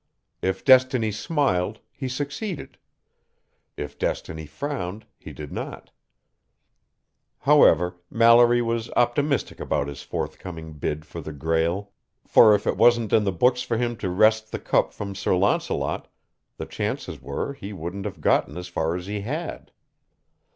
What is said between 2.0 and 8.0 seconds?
succeeded; if destiny frowned, he did not. However,